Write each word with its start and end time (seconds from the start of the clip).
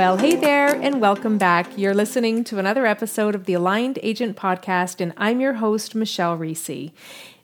Well, 0.00 0.16
hey 0.16 0.34
there, 0.34 0.68
and 0.80 0.98
welcome 0.98 1.36
back. 1.36 1.76
You're 1.76 1.92
listening 1.92 2.42
to 2.44 2.58
another 2.58 2.86
episode 2.86 3.34
of 3.34 3.44
the 3.44 3.52
Aligned 3.52 3.98
Agent 4.02 4.34
Podcast, 4.34 4.98
and 4.98 5.12
I'm 5.18 5.42
your 5.42 5.52
host, 5.52 5.94
Michelle 5.94 6.38
Reese. 6.38 6.90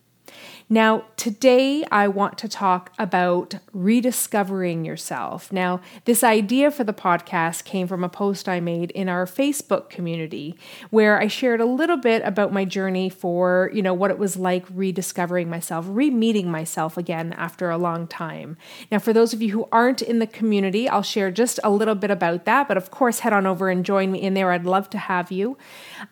Now, 0.71 1.05
today 1.17 1.85
I 1.93 2.09
want 2.09 2.39
to 2.39 2.49
talk 2.49 2.91
about 2.99 3.57
rediscovering 3.75 4.87
yourself. 4.87 5.53
Now, 5.53 5.83
this 6.07 6.25
idea 6.25 6.71
for 6.71 6.85
the 6.85 6.95
podcast 6.95 7.65
came 7.65 7.87
from 7.87 8.03
a 8.03 8.09
post 8.09 8.49
I 8.49 8.61
made 8.61 8.91
in 8.93 9.11
our 9.11 9.27
Facebook 9.27 9.91
community 9.91 10.59
where 10.89 11.21
I 11.21 11.27
shared 11.27 11.61
a 11.61 11.67
little 11.67 11.99
bit 11.99 12.23
about 12.25 12.51
my 12.51 12.65
journey 12.65 13.11
for, 13.11 13.71
you 13.75 13.83
know, 13.83 13.93
what 13.93 14.11
it 14.11 14.19
was 14.19 14.39
like 14.39 14.65
rediscovering 14.73 15.51
myself, 15.51 15.85
re-meeting 15.87 16.51
myself 16.51 16.97
again 16.97 17.35
after 17.35 17.69
a 17.69 17.77
long 17.77 18.07
time. 18.07 18.57
Now, 18.91 19.01
for 19.01 19.13
those 19.13 19.35
of 19.35 19.43
you 19.43 19.51
who 19.51 19.69
aren't 19.71 20.01
in 20.01 20.19
the 20.19 20.27
community, 20.27 20.89
I'll 20.89 21.03
share 21.03 21.31
just 21.31 21.61
a 21.63 21.69
little 21.69 21.95
bit 21.95 22.11
about 22.11 22.47
that, 22.47 22.69
but 22.69 22.79
of 22.79 22.91
course, 22.91 23.19
head 23.19 23.35
on 23.35 23.47
over 23.47 23.69
and 23.69 23.85
join 23.85 24.11
me 24.11 24.23
in 24.23 24.33
there. 24.33 24.51
I'd 24.51 24.65
love 24.65 24.89
to 24.91 24.99
have 24.99 25.31
you. 25.31 25.59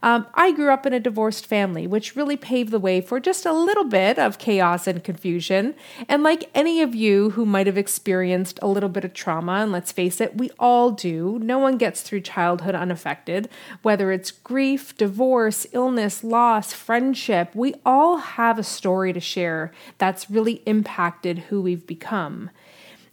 Um, 0.03 0.27
I 0.35 0.53
grew 0.53 0.71
up 0.71 0.85
in 0.85 0.93
a 0.93 1.01
divorced 1.01 1.47
family, 1.47 1.87
which 1.87 2.17
really 2.17 2.37
paved 2.37 2.71
the 2.71 2.79
way 2.79 3.01
for 3.01 3.19
just 3.19 3.47
a 3.47 3.53
little 3.53 3.85
bit 3.85 4.19
of 4.19 4.39
chaos 4.43 4.89
and 4.89 5.05
confusion. 5.05 5.75
And 6.09 6.23
like 6.23 6.51
any 6.53 6.83
of 6.83 6.95
you 6.95 7.31
who 7.31 7.47
might 7.47 7.69
have 7.69 7.79
experienced 7.79 8.59
a 8.61 8.67
little 8.67 8.89
bit 8.89 9.05
of 9.05 9.15
trauma, 9.15 9.53
and 9.53 9.71
let's 9.73 9.93
face 9.93 10.21
it, 10.21 10.37
we 10.37 10.51
all 10.59 10.91
do, 10.91 11.39
no 11.41 11.59
one 11.61 11.79
gets 11.79 12.03
through 12.03 12.23
childhood 12.23 12.75
unaffected, 12.75 13.49
whether 13.83 14.11
it's 14.11 14.33
grief, 14.33 14.97
divorce, 14.97 15.65
illness, 15.73 16.25
loss, 16.25 16.73
friendship, 16.73 17.55
we 17.55 17.75
all 17.87 18.19
have 18.19 18.59
a 18.59 18.65
story 18.65 19.13
to 19.13 19.21
share 19.21 19.73
that's 19.97 20.29
really 20.29 20.61
impacted 20.67 21.39
who 21.39 21.63
we've 21.63 21.87
become. 21.87 22.51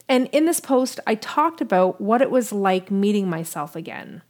And 0.10 0.28
in 0.32 0.46
this 0.46 0.60
post, 0.60 1.00
I 1.06 1.14
talked 1.14 1.62
about 1.62 2.02
what 2.02 2.24
it 2.24 2.32
was 2.32 2.52
like 2.52 2.90
meeting 2.90 3.30
myself 3.30 3.76
again. 3.76 4.24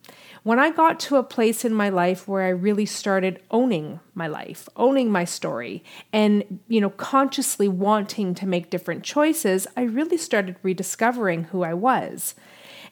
When 0.49 0.57
I 0.57 0.71
got 0.71 0.99
to 1.01 1.17
a 1.17 1.21
place 1.21 1.63
in 1.63 1.75
my 1.75 1.89
life 1.89 2.27
where 2.27 2.41
I 2.41 2.49
really 2.49 2.87
started 2.87 3.39
owning 3.51 3.99
my 4.15 4.25
life, 4.25 4.67
owning 4.75 5.11
my 5.11 5.23
story, 5.23 5.83
and 6.11 6.59
you 6.67 6.81
know, 6.81 6.89
consciously 6.89 7.67
wanting 7.67 8.33
to 8.33 8.47
make 8.47 8.71
different 8.71 9.03
choices, 9.03 9.67
I 9.77 9.83
really 9.83 10.17
started 10.17 10.55
rediscovering 10.63 11.43
who 11.43 11.61
I 11.61 11.75
was. 11.75 12.33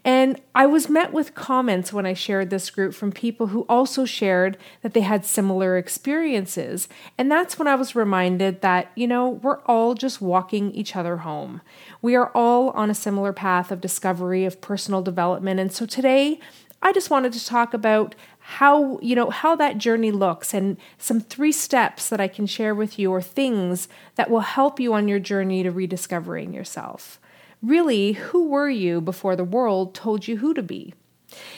And 0.06 0.40
I 0.54 0.68
was 0.68 0.88
met 0.88 1.12
with 1.12 1.34
comments 1.34 1.92
when 1.92 2.06
I 2.06 2.14
shared 2.14 2.52
this 2.52 2.70
group 2.70 2.94
from 2.94 3.12
people 3.12 3.48
who 3.48 3.66
also 3.68 4.06
shared 4.06 4.58
that 4.84 4.94
they 4.94 5.02
had 5.02 5.26
similar 5.26 5.78
experiences. 5.78 6.88
And 7.18 7.32
that's 7.32 7.58
when 7.58 7.68
I 7.68 7.74
was 7.74 7.96
reminded 7.96 8.62
that, 8.62 8.92
you 8.96 9.08
know, 9.08 9.30
we're 9.30 9.62
all 9.64 9.96
just 9.96 10.22
walking 10.22 10.72
each 10.74 10.96
other 10.96 11.18
home. 11.18 11.62
We 12.04 12.16
are 12.16 12.32
all 12.36 12.70
on 12.70 12.92
a 12.92 12.94
similar 12.96 13.34
path 13.34 13.72
of 13.72 13.82
discovery, 13.82 14.46
of 14.46 14.62
personal 14.62 15.02
development. 15.02 15.60
And 15.60 15.74
so 15.74 15.88
today, 15.88 16.40
I 16.82 16.94
just 16.94 17.10
wanted 17.10 17.34
to 17.34 17.46
talk 17.46 17.74
about 17.74 18.16
how, 18.40 19.00
you 19.02 19.16
know, 19.16 19.30
how 19.30 19.56
that 19.56 19.78
journey 19.78 20.12
looks 20.12 20.54
and 20.54 20.78
some 20.98 21.20
three 21.20 21.52
steps 21.52 22.08
that 22.10 22.22
I 22.22 22.28
can 22.28 22.46
share 22.46 22.74
with 22.74 22.98
you 22.98 23.12
or 23.12 23.22
things 23.22 23.88
that 24.16 24.30
will 24.30 24.42
help 24.42 24.80
you 24.80 24.94
on 24.94 25.08
your 25.08 25.20
journey 25.20 25.64
to 25.64 25.72
rediscovering 25.72 26.54
yourself. 26.54 27.20
Really, 27.62 28.14
who 28.14 28.48
were 28.48 28.70
you 28.70 29.02
before 29.02 29.36
the 29.36 29.44
world 29.44 29.94
told 29.96 30.28
you 30.28 30.38
who 30.38 30.54
to 30.54 30.62
be? 30.62 30.94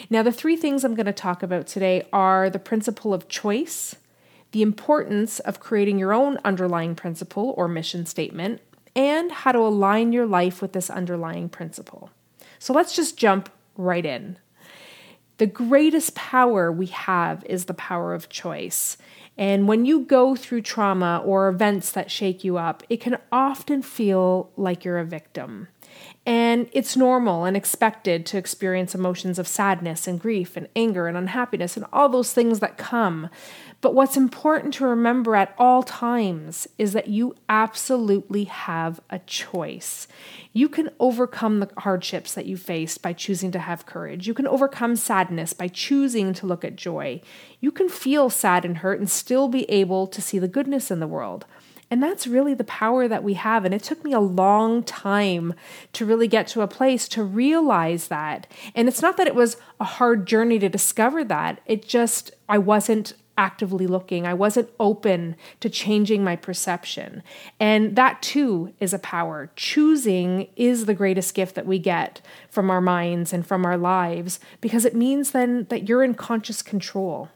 Now, 0.10 0.24
the 0.24 0.32
three 0.32 0.56
things 0.56 0.84
I'm 0.84 0.96
going 0.96 1.06
to 1.06 1.14
talk 1.14 1.44
about 1.44 1.68
today 1.68 2.08
are 2.12 2.50
the 2.50 2.58
principle 2.58 3.14
of 3.14 3.28
choice, 3.28 3.96
the 4.52 4.62
importance 4.64 5.40
of 5.40 5.60
creating 5.60 6.00
your 6.00 6.14
own 6.14 6.40
underlying 6.44 6.96
principle 6.96 7.54
or 7.56 7.68
mission 7.68 8.06
statement, 8.06 8.62
and 8.96 9.32
how 9.32 9.52
to 9.52 9.60
align 9.60 10.12
your 10.12 10.26
life 10.26 10.62
with 10.62 10.74
this 10.74 10.90
underlying 10.90 11.50
principle. 11.50 12.10
So 12.58 12.74
let's 12.74 12.96
just 12.96 13.16
jump 13.16 13.52
right 13.78 14.06
in. 14.06 14.38
The 15.40 15.48
greatest 15.48 16.16
power 16.16 16.70
we 16.70 16.88
have 16.88 17.46
is 17.46 17.66
the 17.66 17.74
power 17.74 18.14
of 18.14 18.28
choice. 18.28 18.98
And 19.38 19.70
when 19.70 19.86
you 19.86 20.02
go 20.02 20.36
through 20.36 20.64
trauma 20.64 21.24
or 21.26 21.48
events 21.48 21.94
that 21.94 22.12
shake 22.12 22.44
you 22.44 22.58
up, 22.58 22.84
it 22.90 23.00
can 23.00 23.18
often 23.32 23.82
feel 23.82 24.52
like 24.58 24.84
you're 24.84 25.00
a 25.00 25.06
victim. 25.06 25.70
And 26.26 26.70
it's 26.74 26.98
normal 26.98 27.46
and 27.46 27.56
expected 27.56 28.26
to 28.28 28.38
experience 28.38 28.94
emotions 28.94 29.40
of 29.40 29.48
sadness 29.48 30.08
and 30.08 30.20
grief 30.20 30.58
and 30.58 30.68
anger 30.76 31.08
and 31.08 31.16
unhappiness 31.16 31.78
and 31.78 31.86
all 31.94 32.10
those 32.10 32.34
things 32.34 32.60
that 32.60 32.78
come. 32.78 33.30
But 33.82 33.94
what's 33.96 34.18
important 34.18 34.74
to 34.76 34.86
remember 34.86 35.36
at 35.36 35.56
all 35.58 35.84
times 35.84 36.68
is 36.78 36.92
that 36.94 37.08
you 37.08 37.36
absolutely 37.48 38.44
have 38.44 39.00
a 39.10 39.20
choice. 39.20 40.08
You 40.52 40.68
can 40.68 40.90
overcome 41.00 41.62
the 41.62 41.70
hardships 41.78 42.34
that 42.34 42.46
you 42.46 42.58
faced 42.58 43.02
by 43.02 43.14
choosing 43.14 43.52
to 43.52 43.60
have 43.60 43.86
courage. 43.86 44.28
You 44.28 44.34
can 44.34 44.48
overcome 44.48 44.98
sadness 44.98 45.54
by 45.54 45.70
choosing 45.70 46.34
to 46.34 46.46
look 46.46 46.66
at 46.66 46.76
joy. 46.76 47.22
You 47.62 47.72
can 47.72 47.88
feel 47.88 48.30
sad 48.30 48.66
and 48.66 48.80
hurt 48.80 49.00
and 49.00 49.10
still 49.10 49.48
be 49.48 49.70
able 49.70 50.08
to 50.08 50.22
see 50.22 50.40
the 50.40 50.50
goodness 50.50 50.92
in 50.92 51.00
the 51.00 51.08
world. 51.08 51.46
And 51.92 52.04
that's 52.04 52.28
really 52.28 52.54
the 52.54 52.64
power 52.66 53.08
that 53.08 53.24
we 53.24 53.34
have. 53.36 53.66
And 53.66 53.74
it 53.74 53.82
took 53.82 54.04
me 54.04 54.12
a 54.14 54.20
long 54.20 54.84
time 54.84 55.54
to 55.94 56.06
really 56.06 56.28
get 56.28 56.48
to 56.48 56.62
a 56.62 56.68
place 56.68 57.08
to 57.10 57.24
realize 57.24 58.10
that. 58.10 58.46
And 58.76 58.88
it's 58.88 59.02
not 59.02 59.18
that 59.18 59.28
it 59.28 59.36
was 59.36 59.58
a 59.80 59.86
hard 59.86 60.28
journey 60.28 60.60
to 60.60 60.70
discover 60.70 61.24
that, 61.24 61.62
it 61.66 61.88
just, 61.88 62.32
I 62.48 62.58
wasn't 62.60 63.14
actively 63.40 63.88
looking. 63.88 64.28
I 64.28 64.34
wasn't 64.34 64.70
open 64.82 65.38
to 65.62 65.70
changing 65.70 66.26
my 66.26 66.36
perception. 66.36 67.24
And 67.58 67.96
that 67.96 68.22
too 68.22 68.74
is 68.82 68.94
a 68.94 69.00
power. 69.00 69.50
Choosing 69.56 70.50
is 70.58 70.86
the 70.86 70.94
greatest 70.94 71.34
gift 71.34 71.56
that 71.56 71.66
we 71.66 71.80
get 71.80 72.20
from 72.50 72.70
our 72.70 72.82
minds 72.82 73.32
and 73.32 73.48
from 73.48 73.66
our 73.66 73.78
lives 73.78 74.42
because 74.60 74.84
it 74.84 74.94
means 74.94 75.32
then 75.32 75.68
that 75.70 75.88
you're 75.88 76.04
in 76.04 76.16
conscious 76.16 76.62
control. 76.62 77.30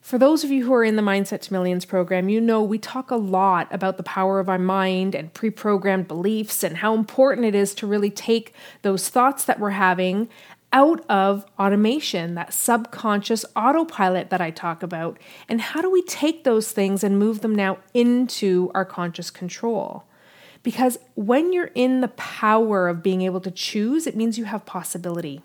For 0.00 0.18
those 0.18 0.44
of 0.44 0.52
you 0.52 0.64
who 0.64 0.72
are 0.72 0.84
in 0.84 0.94
the 0.94 1.02
Mindset 1.02 1.40
to 1.42 1.52
Millions 1.52 1.84
program, 1.84 2.28
you 2.28 2.40
know 2.40 2.62
we 2.62 2.78
talk 2.78 3.10
a 3.10 3.16
lot 3.16 3.66
about 3.74 3.96
the 3.96 4.04
power 4.04 4.38
of 4.38 4.48
our 4.48 4.58
mind 4.58 5.16
and 5.16 5.34
pre 5.34 5.50
programmed 5.50 6.06
beliefs 6.06 6.62
and 6.62 6.76
how 6.76 6.94
important 6.94 7.44
it 7.44 7.56
is 7.56 7.74
to 7.74 7.88
really 7.88 8.10
take 8.10 8.54
those 8.82 9.08
thoughts 9.08 9.44
that 9.44 9.58
we're 9.58 9.70
having 9.70 10.28
out 10.72 11.04
of 11.08 11.46
automation, 11.58 12.34
that 12.34 12.52
subconscious 12.52 13.44
autopilot 13.56 14.30
that 14.30 14.40
I 14.40 14.50
talk 14.50 14.82
about. 14.82 15.18
And 15.48 15.60
how 15.60 15.80
do 15.80 15.90
we 15.90 16.02
take 16.02 16.44
those 16.44 16.72
things 16.72 17.02
and 17.02 17.18
move 17.18 17.40
them 17.40 17.54
now 17.54 17.78
into 17.94 18.70
our 18.74 18.84
conscious 18.84 19.30
control? 19.30 20.04
Because 20.62 20.98
when 21.14 21.52
you're 21.52 21.70
in 21.74 22.00
the 22.00 22.08
power 22.08 22.88
of 22.88 23.02
being 23.02 23.22
able 23.22 23.40
to 23.40 23.50
choose, 23.50 24.06
it 24.06 24.16
means 24.16 24.36
you 24.36 24.44
have 24.44 24.66
possibility. 24.66 25.40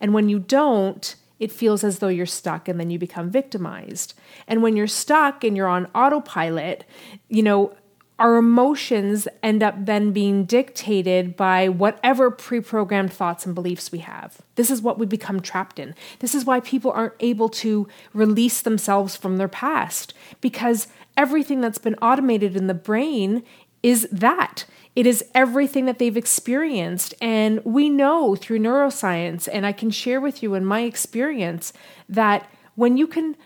And 0.00 0.14
when 0.14 0.28
you 0.28 0.38
don't, 0.38 1.14
it 1.40 1.50
feels 1.50 1.82
as 1.82 1.98
though 1.98 2.08
you're 2.08 2.26
stuck 2.26 2.68
and 2.68 2.78
then 2.78 2.90
you 2.90 2.98
become 2.98 3.28
victimized. 3.28 4.14
And 4.46 4.62
when 4.62 4.76
you're 4.76 4.86
stuck 4.86 5.42
and 5.42 5.56
you're 5.56 5.66
on 5.66 5.86
autopilot, 5.94 6.84
you 7.28 7.42
know, 7.42 7.74
our 8.22 8.36
emotions 8.36 9.26
end 9.42 9.64
up 9.64 9.74
then 9.76 10.12
being 10.12 10.44
dictated 10.44 11.36
by 11.36 11.68
whatever 11.68 12.30
pre 12.30 12.60
programmed 12.60 13.12
thoughts 13.12 13.44
and 13.44 13.52
beliefs 13.52 13.90
we 13.90 13.98
have. 13.98 14.40
This 14.54 14.70
is 14.70 14.80
what 14.80 14.96
we 14.96 15.06
become 15.06 15.40
trapped 15.40 15.80
in. 15.80 15.96
This 16.20 16.32
is 16.32 16.44
why 16.44 16.60
people 16.60 16.92
aren't 16.92 17.14
able 17.18 17.48
to 17.48 17.88
release 18.14 18.62
themselves 18.62 19.16
from 19.16 19.38
their 19.38 19.48
past 19.48 20.14
because 20.40 20.86
everything 21.16 21.60
that's 21.60 21.78
been 21.78 21.96
automated 21.96 22.54
in 22.56 22.68
the 22.68 22.74
brain 22.74 23.42
is 23.82 24.06
that. 24.12 24.66
It 24.94 25.04
is 25.04 25.24
everything 25.34 25.86
that 25.86 25.98
they've 25.98 26.16
experienced. 26.16 27.14
And 27.20 27.60
we 27.64 27.88
know 27.88 28.36
through 28.36 28.60
neuroscience, 28.60 29.48
and 29.52 29.66
I 29.66 29.72
can 29.72 29.90
share 29.90 30.20
with 30.20 30.44
you 30.44 30.54
in 30.54 30.64
my 30.64 30.82
experience, 30.82 31.72
that 32.08 32.48
when 32.76 32.96
you 32.96 33.08
can 33.08 33.36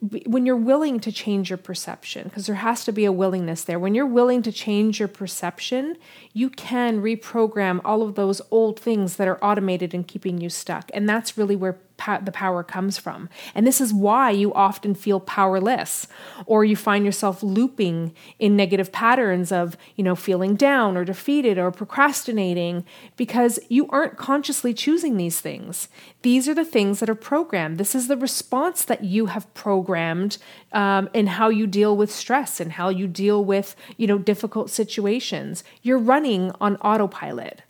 when 0.00 0.46
you're 0.46 0.56
willing 0.56 1.00
to 1.00 1.10
change 1.10 1.50
your 1.50 1.56
perception, 1.56 2.24
because 2.24 2.46
there 2.46 2.56
has 2.56 2.84
to 2.84 2.92
be 2.92 3.04
a 3.04 3.12
willingness 3.12 3.64
there, 3.64 3.78
when 3.78 3.94
you're 3.94 4.06
willing 4.06 4.42
to 4.42 4.52
change 4.52 4.98
your 4.98 5.08
perception, 5.08 5.96
you 6.32 6.50
can 6.50 7.02
reprogram 7.02 7.80
all 7.84 8.02
of 8.02 8.14
those 8.14 8.40
old 8.50 8.78
things 8.78 9.16
that 9.16 9.28
are 9.28 9.42
automated 9.42 9.94
and 9.94 10.06
keeping 10.06 10.40
you 10.40 10.48
stuck. 10.48 10.90
And 10.94 11.08
that's 11.08 11.36
really 11.36 11.56
where 11.56 11.78
the 11.98 12.32
power 12.32 12.62
comes 12.62 12.96
from. 12.96 13.28
And 13.54 13.66
this 13.66 13.80
is 13.80 13.92
why 13.92 14.30
you 14.30 14.54
often 14.54 14.94
feel 14.94 15.20
powerless 15.20 16.06
or 16.46 16.64
you 16.64 16.76
find 16.76 17.04
yourself 17.04 17.42
looping 17.42 18.14
in 18.38 18.56
negative 18.56 18.92
patterns 18.92 19.52
of, 19.52 19.76
you 19.96 20.04
know, 20.04 20.14
feeling 20.14 20.54
down 20.54 20.96
or 20.96 21.04
defeated 21.04 21.58
or 21.58 21.70
procrastinating 21.70 22.84
because 23.16 23.58
you 23.68 23.88
aren't 23.88 24.16
consciously 24.16 24.72
choosing 24.72 25.16
these 25.16 25.40
things. 25.40 25.88
These 26.22 26.48
are 26.48 26.54
the 26.54 26.64
things 26.64 27.00
that 27.00 27.10
are 27.10 27.14
programmed. 27.14 27.78
This 27.78 27.94
is 27.94 28.08
the 28.08 28.16
response 28.16 28.84
that 28.84 29.04
you 29.04 29.26
have 29.26 29.52
programmed 29.54 30.38
um, 30.72 31.08
in 31.12 31.26
how 31.26 31.48
you 31.48 31.66
deal 31.66 31.96
with 31.96 32.10
stress 32.10 32.60
and 32.60 32.72
how 32.72 32.88
you 32.88 33.06
deal 33.06 33.44
with, 33.44 33.74
you 33.96 34.06
know, 34.06 34.18
difficult 34.18 34.70
situations. 34.70 35.64
You're 35.82 35.98
running 35.98 36.52
on 36.60 36.76
autopilot. 36.76 37.62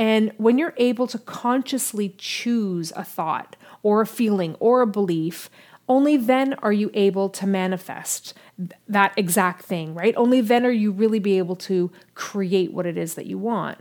And 0.00 0.32
when 0.38 0.56
you're 0.56 0.72
able 0.78 1.06
to 1.08 1.18
consciously 1.18 2.14
choose 2.16 2.90
a 2.96 3.04
thought 3.04 3.56
or 3.82 4.00
a 4.00 4.06
feeling 4.06 4.56
or 4.60 4.80
a 4.80 4.86
belief, 4.86 5.50
only 5.88 6.16
then 6.16 6.54
are 6.54 6.72
you 6.72 6.90
able 6.94 7.28
to 7.28 7.46
manifest 7.46 8.34
that 8.86 9.12
exact 9.16 9.64
thing, 9.64 9.94
right? 9.94 10.14
Only 10.16 10.40
then 10.40 10.64
are 10.64 10.70
you 10.70 10.92
really 10.92 11.18
be 11.18 11.38
able 11.38 11.56
to 11.56 11.90
create 12.14 12.72
what 12.72 12.86
it 12.86 12.96
is 12.96 13.14
that 13.14 13.26
you 13.26 13.38
want. 13.38 13.78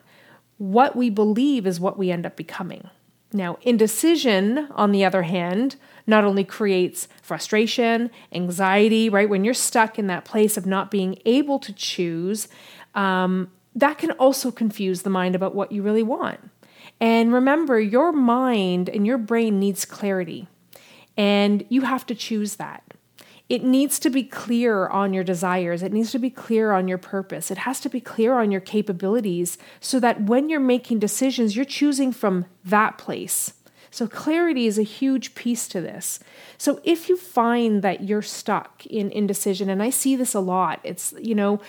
What 0.57 0.95
we 0.95 1.09
believe 1.09 1.67
is 1.67 1.79
what 1.79 1.97
we 1.97 2.09
end 2.09 2.25
up 2.25 2.35
becoming. 2.35 2.89
Now, 3.31 3.59
indecision, 3.61 4.69
on 4.71 4.91
the 4.91 5.05
other 5.05 5.21
hand, 5.21 5.75
not 6.07 6.23
only 6.23 6.43
creates 6.43 7.07
frustration, 7.21 8.09
anxiety, 8.33 9.07
right? 9.07 9.29
When 9.29 9.43
you're 9.43 9.53
stuck 9.53 9.99
in 9.99 10.07
that 10.07 10.25
place 10.25 10.57
of 10.57 10.65
not 10.65 10.89
being 10.89 11.19
able 11.25 11.59
to 11.59 11.71
choose, 11.71 12.47
um, 12.95 13.51
that 13.75 13.99
can 13.99 14.11
also 14.11 14.51
confuse 14.51 15.03
the 15.03 15.11
mind 15.11 15.35
about 15.35 15.53
what 15.53 15.71
you 15.71 15.83
really 15.83 16.01
want. 16.01 16.39
And 16.99 17.33
remember, 17.33 17.79
your 17.79 18.11
mind 18.11 18.89
and 18.89 19.05
your 19.05 19.17
brain 19.17 19.59
needs 19.59 19.85
clarity, 19.85 20.47
and 21.15 21.65
you 21.69 21.81
have 21.81 22.05
to 22.07 22.15
choose 22.15 22.55
that. 22.55 22.83
It 23.47 23.63
needs 23.63 23.97
to 23.99 24.11
be 24.11 24.23
clear 24.23 24.87
on 24.87 25.11
your 25.11 25.23
desires. 25.23 25.81
It 25.81 25.91
needs 25.91 26.11
to 26.11 26.19
be 26.19 26.29
clear 26.29 26.71
on 26.71 26.87
your 26.87 26.99
purpose. 26.99 27.49
It 27.49 27.59
has 27.59 27.79
to 27.79 27.89
be 27.89 27.99
clear 27.99 28.37
on 28.37 28.51
your 28.51 28.61
capabilities 28.61 29.57
so 29.79 29.99
that 30.01 30.21
when 30.21 30.49
you're 30.49 30.59
making 30.59 30.99
decisions, 30.99 31.55
you're 31.55 31.65
choosing 31.65 32.11
from 32.11 32.45
that 32.63 32.99
place. 32.99 33.53
So, 33.91 34.07
clarity 34.07 34.67
is 34.67 34.77
a 34.77 34.83
huge 34.83 35.33
piece 35.33 35.67
to 35.69 35.81
this. 35.81 36.19
So, 36.59 36.79
if 36.83 37.09
you 37.09 37.17
find 37.17 37.81
that 37.81 38.03
you're 38.03 38.21
stuck 38.21 38.85
in 38.85 39.09
indecision, 39.09 39.67
and 39.67 39.81
I 39.81 39.89
see 39.89 40.15
this 40.15 40.35
a 40.35 40.39
lot, 40.39 40.79
it's, 40.83 41.13
you 41.19 41.33
know, 41.33 41.59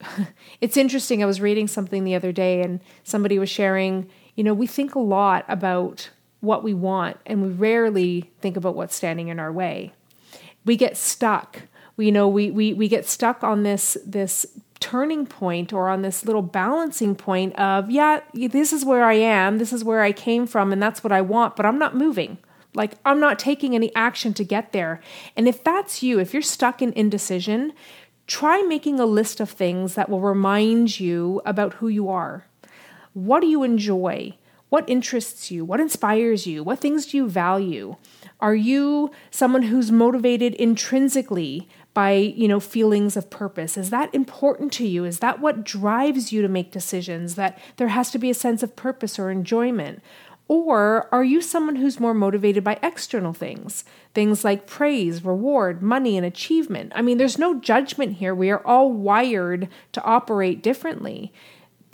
it's 0.62 0.78
interesting. 0.78 1.22
I 1.22 1.26
was 1.26 1.40
reading 1.40 1.68
something 1.68 2.04
the 2.04 2.14
other 2.14 2.32
day 2.32 2.62
and 2.62 2.80
somebody 3.04 3.38
was 3.38 3.50
sharing, 3.50 4.08
you 4.36 4.44
know, 4.44 4.54
we 4.54 4.66
think 4.66 4.94
a 4.94 5.00
lot 5.00 5.44
about 5.48 6.10
what 6.40 6.62
we 6.62 6.72
want 6.72 7.16
and 7.26 7.42
we 7.42 7.48
rarely 7.48 8.30
think 8.40 8.56
about 8.56 8.76
what's 8.76 8.94
standing 8.94 9.28
in 9.28 9.40
our 9.40 9.50
way. 9.50 9.92
We 10.64 10.76
get 10.76 10.96
stuck. 10.96 11.62
We 11.96 12.06
you 12.06 12.12
know 12.12 12.28
we 12.28 12.50
we 12.50 12.74
we 12.74 12.88
get 12.88 13.06
stuck 13.06 13.42
on 13.42 13.62
this 13.62 13.96
this 14.04 14.46
turning 14.80 15.26
point 15.26 15.72
or 15.72 15.88
on 15.88 16.02
this 16.02 16.24
little 16.24 16.42
balancing 16.42 17.14
point 17.14 17.58
of, 17.58 17.90
yeah, 17.90 18.20
this 18.34 18.72
is 18.72 18.84
where 18.84 19.04
I 19.04 19.14
am, 19.14 19.58
this 19.58 19.72
is 19.72 19.84
where 19.84 20.02
I 20.02 20.12
came 20.12 20.46
from 20.46 20.72
and 20.72 20.82
that's 20.82 21.02
what 21.02 21.12
I 21.12 21.20
want, 21.22 21.56
but 21.56 21.66
I'm 21.66 21.78
not 21.78 21.96
moving. 21.96 22.38
Like, 22.74 22.92
I'm 23.04 23.18
not 23.18 23.38
taking 23.38 23.74
any 23.74 23.94
action 23.94 24.34
to 24.34 24.44
get 24.44 24.72
there. 24.72 25.00
And 25.36 25.48
if 25.48 25.64
that's 25.64 26.02
you, 26.02 26.20
if 26.20 26.34
you're 26.34 26.42
stuck 26.42 26.82
in 26.82 26.92
indecision, 26.92 27.72
try 28.26 28.62
making 28.62 29.00
a 29.00 29.06
list 29.06 29.40
of 29.40 29.50
things 29.50 29.94
that 29.94 30.10
will 30.10 30.20
remind 30.20 31.00
you 31.00 31.40
about 31.46 31.74
who 31.74 31.88
you 31.88 32.10
are. 32.10 32.46
What 33.16 33.40
do 33.40 33.46
you 33.46 33.62
enjoy? 33.62 34.36
What 34.68 34.90
interests 34.90 35.50
you? 35.50 35.64
What 35.64 35.80
inspires 35.80 36.46
you? 36.46 36.62
What 36.62 36.80
things 36.80 37.06
do 37.06 37.16
you 37.16 37.30
value? 37.30 37.96
Are 38.40 38.54
you 38.54 39.10
someone 39.30 39.62
who's 39.62 39.90
motivated 39.90 40.52
intrinsically 40.52 41.66
by, 41.94 42.12
you 42.12 42.46
know, 42.46 42.60
feelings 42.60 43.16
of 43.16 43.30
purpose? 43.30 43.78
Is 43.78 43.88
that 43.88 44.14
important 44.14 44.70
to 44.74 44.86
you? 44.86 45.06
Is 45.06 45.20
that 45.20 45.40
what 45.40 45.64
drives 45.64 46.30
you 46.30 46.42
to 46.42 46.48
make 46.48 46.72
decisions 46.72 47.36
that 47.36 47.58
there 47.78 47.88
has 47.88 48.10
to 48.10 48.18
be 48.18 48.28
a 48.28 48.34
sense 48.34 48.62
of 48.62 48.76
purpose 48.76 49.18
or 49.18 49.30
enjoyment? 49.30 50.02
Or 50.46 51.08
are 51.10 51.24
you 51.24 51.40
someone 51.40 51.76
who's 51.76 51.98
more 51.98 52.12
motivated 52.12 52.62
by 52.62 52.78
external 52.82 53.32
things? 53.32 53.82
Things 54.12 54.44
like 54.44 54.66
praise, 54.66 55.24
reward, 55.24 55.80
money, 55.80 56.18
and 56.18 56.26
achievement. 56.26 56.92
I 56.94 57.00
mean, 57.00 57.16
there's 57.16 57.38
no 57.38 57.58
judgment 57.60 58.16
here. 58.16 58.34
We 58.34 58.50
are 58.50 58.64
all 58.66 58.92
wired 58.92 59.68
to 59.92 60.02
operate 60.04 60.62
differently. 60.62 61.32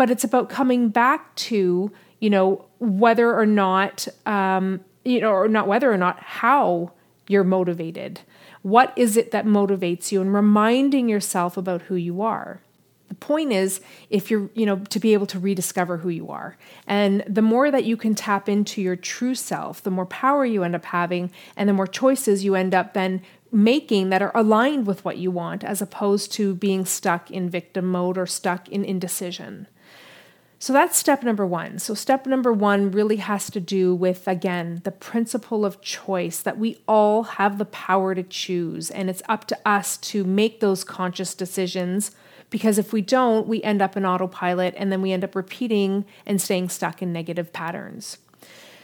But 0.02 0.10
it's 0.10 0.24
about 0.24 0.48
coming 0.48 0.88
back 0.88 1.32
to, 1.36 1.92
you 2.18 2.28
know, 2.28 2.64
whether 2.80 3.38
or 3.38 3.46
not, 3.46 4.08
um, 4.26 4.80
you 5.04 5.20
know, 5.20 5.30
or 5.30 5.46
not 5.46 5.68
whether 5.68 5.92
or 5.92 5.96
not, 5.96 6.18
how 6.18 6.90
you're 7.28 7.44
motivated. 7.44 8.18
What 8.62 8.92
is 8.96 9.16
it 9.16 9.30
that 9.30 9.46
motivates 9.46 10.10
you? 10.10 10.20
And 10.20 10.34
reminding 10.34 11.08
yourself 11.08 11.56
about 11.56 11.82
who 11.82 11.94
you 11.94 12.20
are. 12.20 12.62
The 13.10 13.14
point 13.14 13.52
is, 13.52 13.80
if 14.10 14.28
you're, 14.28 14.50
you 14.54 14.66
know, 14.66 14.78
to 14.90 14.98
be 14.98 15.12
able 15.12 15.26
to 15.26 15.38
rediscover 15.38 15.98
who 15.98 16.08
you 16.08 16.30
are. 16.30 16.56
And 16.88 17.22
the 17.28 17.40
more 17.40 17.70
that 17.70 17.84
you 17.84 17.96
can 17.96 18.16
tap 18.16 18.48
into 18.48 18.82
your 18.82 18.96
true 18.96 19.36
self, 19.36 19.84
the 19.84 19.92
more 19.92 20.06
power 20.06 20.44
you 20.44 20.64
end 20.64 20.74
up 20.74 20.86
having, 20.86 21.30
and 21.56 21.68
the 21.68 21.74
more 21.74 21.86
choices 21.86 22.44
you 22.44 22.56
end 22.56 22.74
up 22.74 22.92
then 22.92 23.22
making 23.52 24.10
that 24.10 24.22
are 24.22 24.32
aligned 24.34 24.84
with 24.84 25.04
what 25.04 25.18
you 25.18 25.30
want, 25.30 25.62
as 25.62 25.80
opposed 25.80 26.32
to 26.32 26.56
being 26.56 26.84
stuck 26.84 27.30
in 27.30 27.48
victim 27.48 27.84
mode 27.84 28.18
or 28.18 28.26
stuck 28.26 28.68
in 28.68 28.84
indecision. 28.84 29.68
So 30.62 30.72
that's 30.72 30.96
step 30.96 31.24
number 31.24 31.44
one. 31.44 31.80
So, 31.80 31.92
step 31.92 32.24
number 32.24 32.52
one 32.52 32.92
really 32.92 33.16
has 33.16 33.50
to 33.50 33.58
do 33.58 33.96
with, 33.96 34.28
again, 34.28 34.80
the 34.84 34.92
principle 34.92 35.64
of 35.64 35.80
choice 35.80 36.38
that 36.38 36.56
we 36.56 36.78
all 36.86 37.24
have 37.24 37.58
the 37.58 37.64
power 37.64 38.14
to 38.14 38.22
choose. 38.22 38.88
And 38.88 39.10
it's 39.10 39.24
up 39.28 39.44
to 39.46 39.58
us 39.66 39.96
to 39.96 40.22
make 40.22 40.60
those 40.60 40.84
conscious 40.84 41.34
decisions 41.34 42.12
because 42.48 42.78
if 42.78 42.92
we 42.92 43.02
don't, 43.02 43.48
we 43.48 43.60
end 43.64 43.82
up 43.82 43.96
in 43.96 44.06
autopilot 44.06 44.74
and 44.76 44.92
then 44.92 45.02
we 45.02 45.10
end 45.10 45.24
up 45.24 45.34
repeating 45.34 46.04
and 46.26 46.40
staying 46.40 46.68
stuck 46.68 47.02
in 47.02 47.12
negative 47.12 47.52
patterns. 47.52 48.18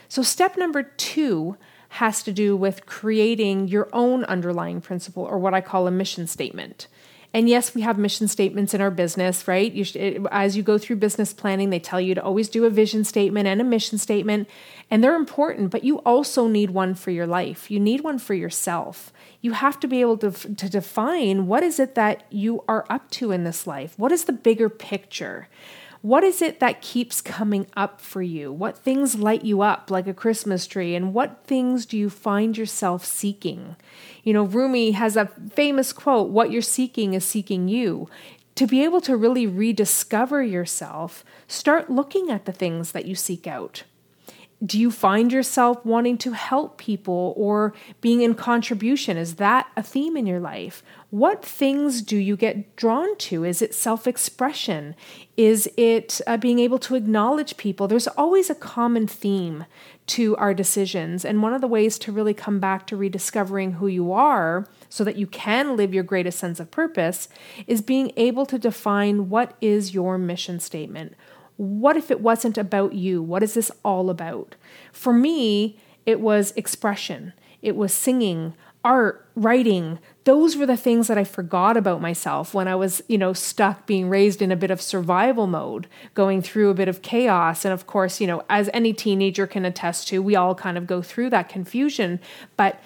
So, 0.09 0.23
step 0.23 0.57
number 0.57 0.83
two 0.83 1.57
has 1.91 2.25
to 2.25 2.33
do 2.33 2.57
with 2.57 2.87
creating 2.87 3.69
your 3.69 3.89
own 3.93 4.25
underlying 4.25 4.81
principle 4.81 5.23
or 5.23 5.39
what 5.39 5.55
I 5.55 5.61
call 5.61 5.87
a 5.87 5.93
mission 5.93 6.27
statement. 6.27 6.89
And 7.35 7.49
yes, 7.49 7.75
we 7.75 7.83
have 7.83 7.99
mission 7.99 8.27
statements 8.27 8.73
in 8.73 8.81
our 8.81 8.91
business, 8.91 9.47
right? 9.47 9.71
You 9.71 9.85
should, 9.85 10.27
as 10.31 10.57
you 10.57 10.63
go 10.63 10.79
through 10.79 10.97
business 10.97 11.35
planning, 11.35 11.69
they 11.69 11.79
tell 11.79 12.01
you 12.01 12.15
to 12.15 12.23
always 12.23 12.49
do 12.49 12.65
a 12.65 12.71
vision 12.71 13.05
statement 13.05 13.47
and 13.47 13.61
a 13.61 13.65
mission 13.65 13.99
statement, 13.99 14.49
and 14.91 15.05
they're 15.05 15.15
important, 15.15 15.71
but 15.71 15.85
you 15.85 15.99
also 15.99 16.49
need 16.49 16.71
one 16.71 16.95
for 16.95 17.11
your 17.11 17.27
life. 17.27 17.71
You 17.71 17.81
need 17.81 18.01
one 18.01 18.19
for 18.19 18.33
yourself 18.33 19.13
you 19.41 19.53
have 19.53 19.79
to 19.81 19.89
be 19.89 20.01
able 20.01 20.19
to, 20.19 20.31
to 20.31 20.69
define 20.69 21.47
what 21.47 21.63
is 21.63 21.79
it 21.79 21.95
that 21.95 22.25
you 22.31 22.65
are 22.69 22.85
up 22.91 23.11
to 23.11 23.31
in 23.31 23.45
this 23.45 23.67
life? 23.67 23.95
What 23.97 24.13
is 24.13 24.25
the 24.25 24.33
bigger 24.33 24.69
picture? 24.69 25.49
What 26.01 26.23
is 26.23 26.41
it 26.41 26.61
that 26.61 26.81
keeps 26.81 27.21
coming 27.21 27.67
up 27.77 28.01
for 28.01 28.23
you? 28.23 28.53
What 28.53 28.79
things 28.79 29.19
light 29.19 29.45
you 29.45 29.63
up 29.63 29.91
like 29.91 30.07
a 30.07 30.15
Christmas 30.15 30.67
tree? 30.67 30.95
And 30.95 31.13
what 31.13 31.45
things 31.45 31.87
do 31.87 31.99
you 31.99 32.09
find 32.09 32.57
yourself 32.57 33.05
seeking? 33.05 33.75
You 34.23 34.33
know, 34.33 34.45
Rumi 34.45 34.93
has 34.93 35.17
a 35.17 35.27
famous 35.53 35.93
quote 35.93 36.31
What 36.31 36.53
you're 36.53 36.63
seeking 36.63 37.15
is 37.15 37.25
seeking 37.25 37.69
you. 37.69 38.09
To 38.55 38.67
be 38.67 38.83
able 38.83 39.01
to 39.03 39.17
really 39.17 39.47
rediscover 39.47 40.43
yourself, 40.43 41.25
start 41.47 41.91
looking 41.91 42.31
at 42.31 42.45
the 42.45 42.53
things 42.53 42.93
that 42.93 43.05
you 43.05 43.15
seek 43.15 43.47
out 43.47 43.85
do 44.65 44.79
you 44.79 44.91
find 44.91 45.33
yourself 45.33 45.85
wanting 45.85 46.19
to 46.19 46.33
help 46.33 46.79
people 46.79 47.33
or 47.37 47.73
being 48.01 48.23
in 48.23 48.35
contribution? 48.35 49.17
Is 49.17 49.37
that 49.37 49.69
a 49.77 49.83
theme 49.85 50.17
in 50.17 50.27
your 50.27 50.41
life? 50.41 50.83
What 51.11 51.45
things 51.45 52.03
do 52.03 52.17
you 52.17 52.37
get 52.37 52.75
drawn 52.75 53.17
to? 53.19 53.45
Is 53.45 53.63
it 53.63 53.73
self 53.73 54.09
expression? 54.09 54.97
Is 55.37 55.71
it 55.77 56.21
uh, 56.27 56.37
being 56.37 56.59
able 56.59 56.81
to 56.81 56.97
acknowledge 56.97 57.57
people? 57.57 57.87
There's 57.87 58.09
always 58.09 58.51
a 58.51 58.55
common 58.55 59.07
theme 59.07 59.65
to 60.09 60.35
our 60.37 60.55
decisions. 60.55 61.25
And 61.25 61.41
one 61.41 61.55
of 61.55 61.61
the 61.61 61.69
ways 61.69 61.99
to 62.01 62.13
really 62.13 62.35
come 62.35 62.59
back 62.59 62.87
to 62.89 62.97
rediscovering 62.97 63.73
who 63.73 63.87
you 63.87 64.13
are 64.13 64.67
so 64.89 65.05
that 65.05 65.17
you 65.17 65.27
can 65.29 65.77
live 65.77 65.95
your 65.95 66.03
greatest 66.03 66.39
sense 66.39 66.59
of 66.59 66.71
purpose 66.71 67.29
is 67.67 67.81
being 67.81 68.11
able 68.17 68.45
to 68.47 68.59
define 68.59 69.29
what 69.29 69.57
is 69.61 69.95
your 69.95 70.19
mission 70.19 70.59
statement 70.59 71.15
what 71.59 71.97
if 71.97 72.11
it 72.11 72.21
wasn't 72.21 72.57
about 72.57 72.95
you? 72.95 73.21
What 73.21 73.43
is 73.43 73.55
this 73.55 73.71
all 73.85 74.11
about? 74.11 74.55
For 74.93 75.13
me, 75.13 75.79
it 76.07 76.21
was 76.21 76.53
expression, 76.57 77.35
it 77.61 77.77
was 77.77 77.93
singing, 77.93 78.55
art, 78.85 79.29
writing. 79.35 79.99
Those 80.25 80.57
were 80.57 80.67
the 80.67 80.77
things 80.77 81.09
that 81.09 81.19
I 81.19 81.25
forgot 81.25 81.77
about 81.77 82.01
myself 82.01 82.55
when 82.55 82.69
I 82.69 82.77
was, 82.77 83.03
you 83.09 83.19
know, 83.19 83.33
stuck 83.33 83.87
being 83.87 84.09
raised 84.09 84.41
in 84.41 84.53
a 84.53 84.57
bit 84.57 84.71
of 84.71 84.81
survival 84.81 85.47
mode, 85.47 85.89
going 86.15 86.41
through 86.43 86.71
a 86.71 86.75
bit 86.75 86.89
of 86.89 87.03
chaos. 87.03 87.65
And 87.65 87.75
of 87.75 87.87
course, 87.87 88.21
you 88.21 88.27
know, 88.27 88.45
as 88.49 88.71
any 88.73 88.93
teenager 88.93 89.47
can 89.47 89.65
attest 89.65 90.09
to, 90.09 90.23
we 90.23 90.37
all 90.37 90.55
kind 90.55 90.79
of 90.79 90.87
go 90.87 91.03
through 91.03 91.31
that 91.31 91.49
confusion. 91.49 92.21
But 92.57 92.81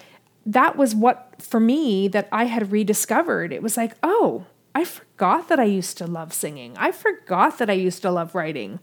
that 0.45 0.75
was 0.75 0.95
what, 0.95 1.35
for 1.39 1.59
me, 1.59 2.07
that 2.09 2.27
I 2.31 2.45
had 2.45 2.71
rediscovered. 2.71 3.53
It 3.53 3.61
was 3.61 3.77
like, 3.77 3.93
oh, 4.01 4.45
I 4.75 4.85
forgot 4.85 5.49
that 5.49 5.59
I 5.59 5.65
used 5.65 5.97
to 5.99 6.07
love 6.07 6.33
singing. 6.33 6.75
I 6.77 6.91
forgot 6.91 7.59
that 7.59 7.69
I 7.69 7.73
used 7.73 8.01
to 8.01 8.11
love 8.11 8.33
writing. 8.33 8.79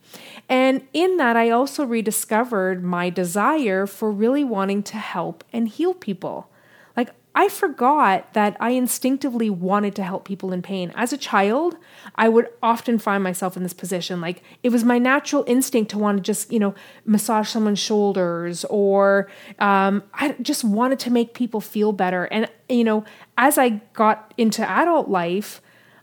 And 0.48 0.86
in 0.92 1.16
that, 1.16 1.36
I 1.36 1.50
also 1.50 1.84
rediscovered 1.84 2.84
my 2.84 3.10
desire 3.10 3.86
for 3.86 4.10
really 4.10 4.44
wanting 4.44 4.84
to 4.84 4.96
help 4.96 5.42
and 5.52 5.68
heal 5.68 5.92
people. 5.92 6.48
Like, 6.96 7.10
I 7.34 7.48
forgot 7.48 8.34
that 8.34 8.56
I 8.60 8.70
instinctively 8.70 9.50
wanted 9.50 9.94
to 9.96 10.04
help 10.04 10.24
people 10.24 10.52
in 10.52 10.62
pain. 10.62 10.92
As 10.94 11.12
a 11.12 11.16
child, 11.16 11.76
I 12.14 12.28
would 12.28 12.48
often 12.62 12.98
find 12.98 13.22
myself 13.24 13.56
in 13.56 13.62
this 13.62 13.72
position. 13.72 14.20
Like, 14.20 14.42
it 14.62 14.70
was 14.70 14.84
my 14.84 14.98
natural 14.98 15.44
instinct 15.48 15.90
to 15.92 15.98
want 15.98 16.18
to 16.18 16.22
just, 16.22 16.52
you 16.52 16.58
know, 16.58 16.74
massage 17.04 17.48
someone's 17.48 17.78
shoulders, 17.78 18.64
or 18.66 19.28
um, 19.58 20.02
I 20.14 20.36
just 20.40 20.62
wanted 20.62 21.00
to 21.00 21.10
make 21.10 21.34
people 21.34 21.60
feel 21.60 21.92
better. 21.92 22.24
And, 22.24 22.48
you 22.68 22.84
know, 22.84 23.04
as 23.36 23.58
I 23.58 23.80
got 23.92 24.34
into 24.36 24.68
adult 24.68 25.08
life, 25.08 25.60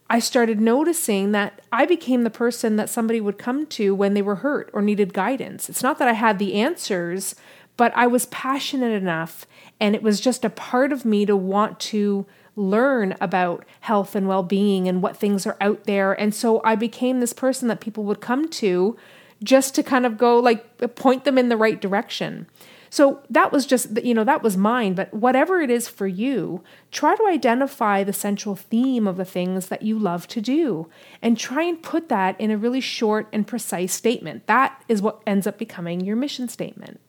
I 0.09 0.19
started 0.19 0.61
noticing 0.61 1.33
that 1.33 1.61
I 1.71 1.85
became 1.85 2.23
the 2.23 2.29
person 2.29 2.77
that 2.77 2.89
somebody 2.89 3.19
would 3.19 3.37
come 3.37 3.65
to 3.67 3.93
when 3.93 4.13
they 4.13 4.21
were 4.21 4.35
hurt 4.35 4.69
or 4.73 4.81
needed 4.81 5.13
guidance. 5.13 5.69
It's 5.69 5.83
not 5.83 5.99
that 5.99 6.07
I 6.07 6.13
had 6.13 6.39
the 6.39 6.53
answers, 6.55 7.35
but 7.75 7.91
I 7.95 8.07
was 8.07 8.25
passionate 8.27 8.93
enough 8.93 9.45
and 9.79 9.95
it 9.95 10.01
was 10.01 10.19
just 10.19 10.45
a 10.45 10.49
part 10.49 10.91
of 10.91 11.05
me 11.05 11.25
to 11.25 11.35
want 11.35 11.79
to 11.79 12.25
learn 12.55 13.15
about 13.21 13.65
health 13.81 14.15
and 14.15 14.27
well 14.27 14.43
being 14.43 14.87
and 14.87 15.01
what 15.01 15.15
things 15.15 15.45
are 15.45 15.57
out 15.61 15.83
there. 15.83 16.13
And 16.13 16.33
so 16.33 16.61
I 16.63 16.75
became 16.75 17.19
this 17.19 17.33
person 17.33 17.67
that 17.67 17.81
people 17.81 18.03
would 18.05 18.21
come 18.21 18.49
to 18.49 18.97
just 19.43 19.75
to 19.75 19.83
kind 19.83 20.05
of 20.05 20.17
go 20.17 20.39
like 20.39 20.95
point 20.95 21.23
them 21.23 21.37
in 21.37 21.49
the 21.49 21.57
right 21.57 21.79
direction. 21.79 22.47
So 22.89 23.21
that 23.29 23.51
was 23.51 23.65
just, 23.65 24.03
you 24.03 24.13
know, 24.13 24.23
that 24.23 24.43
was 24.43 24.57
mine. 24.57 24.93
But 24.93 25.13
whatever 25.13 25.61
it 25.61 25.69
is 25.69 25.87
for 25.87 26.07
you, 26.07 26.63
try 26.91 27.15
to 27.15 27.27
identify 27.27 28.03
the 28.03 28.13
central 28.13 28.55
theme 28.55 29.07
of 29.07 29.17
the 29.17 29.25
things 29.25 29.67
that 29.67 29.81
you 29.81 29.97
love 29.99 30.27
to 30.29 30.41
do 30.41 30.89
and 31.21 31.37
try 31.37 31.63
and 31.63 31.81
put 31.81 32.09
that 32.09 32.39
in 32.39 32.51
a 32.51 32.57
really 32.57 32.81
short 32.81 33.27
and 33.31 33.47
precise 33.47 33.93
statement. 33.93 34.47
That 34.47 34.83
is 34.87 35.01
what 35.01 35.21
ends 35.27 35.47
up 35.47 35.57
becoming 35.57 36.01
your 36.01 36.15
mission 36.15 36.47
statement. 36.47 36.99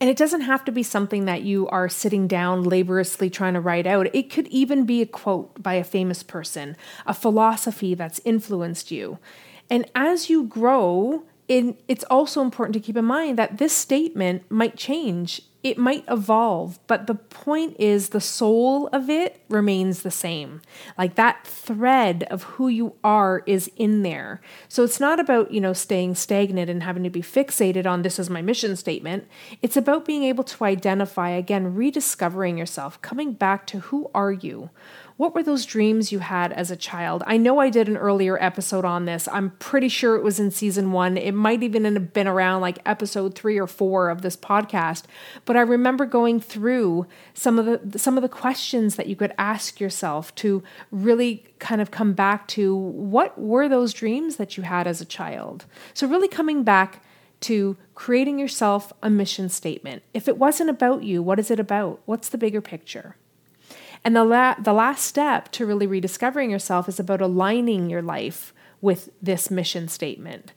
And 0.00 0.08
it 0.08 0.16
doesn't 0.16 0.40
have 0.40 0.64
to 0.64 0.72
be 0.72 0.82
something 0.82 1.26
that 1.26 1.42
you 1.42 1.68
are 1.68 1.88
sitting 1.88 2.26
down 2.26 2.62
laboriously 2.62 3.28
trying 3.28 3.52
to 3.52 3.60
write 3.60 3.86
out. 3.86 4.14
It 4.14 4.30
could 4.30 4.48
even 4.48 4.86
be 4.86 5.02
a 5.02 5.06
quote 5.06 5.62
by 5.62 5.74
a 5.74 5.84
famous 5.84 6.22
person, 6.22 6.74
a 7.06 7.12
philosophy 7.12 7.94
that's 7.94 8.20
influenced 8.24 8.90
you. 8.90 9.18
And 9.68 9.88
as 9.94 10.30
you 10.30 10.44
grow, 10.44 11.24
it's 11.50 12.04
also 12.04 12.42
important 12.42 12.74
to 12.74 12.80
keep 12.80 12.96
in 12.96 13.04
mind 13.04 13.36
that 13.38 13.58
this 13.58 13.76
statement 13.76 14.48
might 14.50 14.76
change. 14.76 15.42
It 15.62 15.76
might 15.76 16.04
evolve, 16.08 16.78
but 16.86 17.06
the 17.06 17.16
point 17.16 17.76
is 17.78 18.10
the 18.10 18.20
soul 18.20 18.86
of 18.94 19.10
it 19.10 19.42
remains 19.50 20.00
the 20.00 20.10
same. 20.10 20.62
Like 20.96 21.16
that 21.16 21.46
thread 21.46 22.26
of 22.30 22.44
who 22.44 22.68
you 22.68 22.94
are 23.04 23.42
is 23.46 23.70
in 23.76 24.02
there. 24.02 24.40
So 24.68 24.84
it's 24.84 25.00
not 25.00 25.20
about, 25.20 25.50
you 25.50 25.60
know, 25.60 25.74
staying 25.74 26.14
stagnant 26.14 26.70
and 26.70 26.82
having 26.82 27.02
to 27.02 27.10
be 27.10 27.20
fixated 27.20 27.84
on 27.84 28.00
this 28.00 28.18
is 28.18 28.30
my 28.30 28.40
mission 28.40 28.74
statement. 28.74 29.26
It's 29.60 29.76
about 29.76 30.06
being 30.06 30.22
able 30.24 30.44
to 30.44 30.64
identify 30.64 31.28
again, 31.30 31.74
rediscovering 31.74 32.56
yourself, 32.56 33.02
coming 33.02 33.34
back 33.34 33.66
to 33.66 33.80
who 33.80 34.10
are 34.14 34.32
you? 34.32 34.70
What 35.20 35.34
were 35.34 35.42
those 35.42 35.66
dreams 35.66 36.12
you 36.12 36.20
had 36.20 36.50
as 36.50 36.70
a 36.70 36.76
child? 36.76 37.22
I 37.26 37.36
know 37.36 37.58
I 37.58 37.68
did 37.68 37.90
an 37.90 37.98
earlier 37.98 38.42
episode 38.42 38.86
on 38.86 39.04
this. 39.04 39.28
I'm 39.30 39.50
pretty 39.58 39.90
sure 39.90 40.16
it 40.16 40.22
was 40.22 40.40
in 40.40 40.50
season 40.50 40.92
one. 40.92 41.18
It 41.18 41.34
might 41.34 41.62
even 41.62 41.84
have 41.84 42.14
been 42.14 42.26
around 42.26 42.62
like 42.62 42.78
episode 42.86 43.34
three 43.34 43.58
or 43.58 43.66
four 43.66 44.08
of 44.08 44.22
this 44.22 44.34
podcast. 44.34 45.02
But 45.44 45.58
I 45.58 45.60
remember 45.60 46.06
going 46.06 46.40
through 46.40 47.06
some 47.34 47.58
of 47.58 47.66
the 47.92 47.98
some 47.98 48.16
of 48.16 48.22
the 48.22 48.30
questions 48.30 48.96
that 48.96 49.08
you 49.08 49.14
could 49.14 49.34
ask 49.36 49.78
yourself 49.78 50.34
to 50.36 50.62
really 50.90 51.44
kind 51.58 51.82
of 51.82 51.90
come 51.90 52.14
back 52.14 52.48
to 52.56 52.74
what 52.74 53.38
were 53.38 53.68
those 53.68 53.92
dreams 53.92 54.36
that 54.36 54.56
you 54.56 54.62
had 54.62 54.86
as 54.86 55.02
a 55.02 55.04
child. 55.04 55.66
So 55.92 56.06
really 56.06 56.28
coming 56.28 56.62
back 56.62 57.02
to 57.40 57.76
creating 57.94 58.38
yourself 58.38 58.90
a 59.02 59.10
mission 59.10 59.50
statement. 59.50 60.02
If 60.14 60.28
it 60.28 60.38
wasn't 60.38 60.70
about 60.70 61.02
you, 61.02 61.22
what 61.22 61.38
is 61.38 61.50
it 61.50 61.60
about? 61.60 62.00
What's 62.06 62.30
the 62.30 62.38
bigger 62.38 62.62
picture? 62.62 63.16
And 64.04 64.16
the, 64.16 64.24
la- 64.24 64.54
the 64.54 64.72
last 64.72 65.04
step 65.04 65.50
to 65.52 65.66
really 65.66 65.86
rediscovering 65.86 66.50
yourself 66.50 66.88
is 66.88 66.98
about 66.98 67.20
aligning 67.20 67.90
your 67.90 68.02
life 68.02 68.54
with 68.80 69.10
this 69.20 69.50
mission 69.50 69.88
statement. 69.88 70.52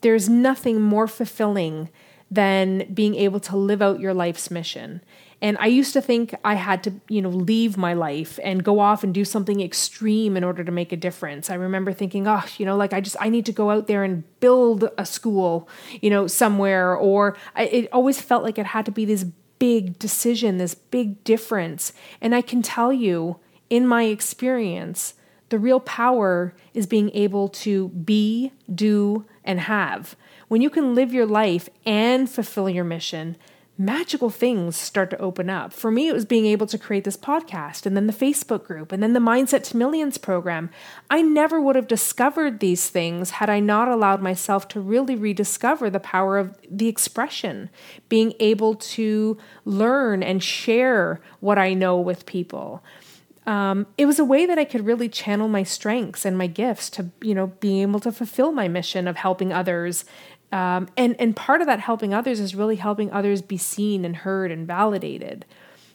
There's 0.00 0.28
nothing 0.28 0.80
more 0.80 1.08
fulfilling 1.08 1.88
than 2.30 2.92
being 2.92 3.14
able 3.14 3.40
to 3.40 3.56
live 3.56 3.82
out 3.82 4.00
your 4.00 4.14
life's 4.14 4.50
mission. 4.50 5.00
And 5.42 5.58
I 5.60 5.66
used 5.66 5.92
to 5.92 6.00
think 6.00 6.34
I 6.44 6.54
had 6.54 6.82
to, 6.84 6.94
you 7.08 7.20
know, 7.20 7.28
leave 7.28 7.76
my 7.76 7.92
life 7.92 8.38
and 8.42 8.64
go 8.64 8.80
off 8.80 9.04
and 9.04 9.12
do 9.12 9.24
something 9.24 9.60
extreme 9.60 10.36
in 10.36 10.44
order 10.44 10.64
to 10.64 10.72
make 10.72 10.90
a 10.90 10.96
difference. 10.96 11.50
I 11.50 11.54
remember 11.54 11.92
thinking, 11.92 12.26
oh, 12.26 12.44
you 12.56 12.64
know, 12.64 12.76
like 12.76 12.92
I 12.92 13.00
just 13.00 13.16
I 13.20 13.28
need 13.28 13.44
to 13.46 13.52
go 13.52 13.70
out 13.70 13.86
there 13.86 14.04
and 14.04 14.24
build 14.40 14.88
a 14.96 15.04
school, 15.04 15.68
you 16.00 16.08
know, 16.08 16.26
somewhere 16.26 16.96
or 16.96 17.36
I, 17.54 17.64
it 17.64 17.88
always 17.92 18.20
felt 18.20 18.42
like 18.42 18.58
it 18.58 18.66
had 18.66 18.86
to 18.86 18.92
be 18.92 19.04
this 19.04 19.26
big 19.64 19.98
decision, 19.98 20.58
this 20.58 20.74
big 20.74 21.24
difference. 21.24 21.94
And 22.20 22.34
I 22.34 22.42
can 22.42 22.60
tell 22.60 22.92
you, 22.92 23.38
in 23.70 23.86
my 23.86 24.02
experience, 24.02 25.14
the 25.48 25.58
real 25.58 25.80
power 25.80 26.52
is 26.74 26.86
being 26.86 27.10
able 27.14 27.48
to 27.64 27.88
be, 27.88 28.52
do, 28.74 29.24
and 29.42 29.60
have. 29.60 30.16
When 30.48 30.60
you 30.60 30.68
can 30.68 30.94
live 30.94 31.14
your 31.14 31.24
life 31.24 31.70
and 31.86 32.28
fulfill 32.28 32.68
your 32.68 32.84
mission, 32.84 33.38
magical 33.76 34.30
things 34.30 34.76
start 34.76 35.10
to 35.10 35.18
open 35.18 35.50
up. 35.50 35.72
For 35.72 35.90
me, 35.90 36.06
it 36.06 36.14
was 36.14 36.24
being 36.24 36.46
able 36.46 36.66
to 36.68 36.78
create 36.78 37.02
this 37.04 37.16
podcast 37.16 37.86
and 37.86 37.96
then 37.96 38.06
the 38.06 38.12
Facebook 38.12 38.64
group 38.64 38.92
and 38.92 39.02
then 39.02 39.14
the 39.14 39.20
Mindset 39.20 39.64
to 39.64 39.76
Millions 39.76 40.16
program. 40.16 40.70
I 41.10 41.22
never 41.22 41.60
would 41.60 41.74
have 41.74 41.88
discovered 41.88 42.60
these 42.60 42.88
things 42.88 43.30
had 43.30 43.50
I 43.50 43.58
not 43.58 43.88
allowed 43.88 44.22
myself 44.22 44.68
to 44.68 44.80
really 44.80 45.16
rediscover 45.16 45.90
the 45.90 46.00
power 46.00 46.38
of 46.38 46.56
the 46.70 46.86
expression, 46.86 47.68
being 48.08 48.34
able 48.38 48.76
to 48.76 49.38
learn 49.64 50.22
and 50.22 50.42
share 50.42 51.20
what 51.40 51.58
I 51.58 51.74
know 51.74 51.98
with 51.98 52.26
people. 52.26 52.82
Um, 53.46 53.86
it 53.98 54.06
was 54.06 54.18
a 54.18 54.24
way 54.24 54.46
that 54.46 54.58
I 54.58 54.64
could 54.64 54.86
really 54.86 55.08
channel 55.08 55.48
my 55.48 55.64
strengths 55.64 56.24
and 56.24 56.38
my 56.38 56.46
gifts 56.46 56.88
to, 56.90 57.10
you 57.20 57.34
know, 57.34 57.48
being 57.48 57.82
able 57.82 58.00
to 58.00 58.10
fulfill 58.10 58.52
my 58.52 58.68
mission 58.68 59.06
of 59.06 59.16
helping 59.16 59.52
others 59.52 60.06
um, 60.54 60.88
and 60.96 61.16
and 61.18 61.34
part 61.34 61.60
of 61.62 61.66
that 61.66 61.80
helping 61.80 62.14
others 62.14 62.38
is 62.38 62.54
really 62.54 62.76
helping 62.76 63.10
others 63.10 63.42
be 63.42 63.56
seen 63.56 64.04
and 64.04 64.14
heard 64.14 64.52
and 64.52 64.68
validated. 64.68 65.44